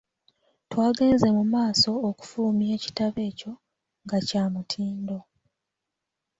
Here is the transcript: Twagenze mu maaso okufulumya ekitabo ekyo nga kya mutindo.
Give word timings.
Twagenze 0.69 1.27
mu 1.37 1.43
maaso 1.53 1.89
okufulumya 2.09 2.69
ekitabo 2.77 3.17
ekyo 3.29 3.51
nga 4.03 4.17
kya 4.27 4.43
mutindo. 4.53 5.17